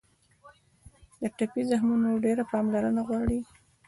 [1.21, 3.39] د ټپي زخمونه ډېره پاملرنه غواړي.